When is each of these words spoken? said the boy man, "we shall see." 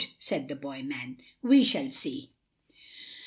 said 0.19 0.47
the 0.47 0.55
boy 0.55 0.81
man, 0.81 1.17
"we 1.43 1.63
shall 1.63 1.91
see." 1.91 2.31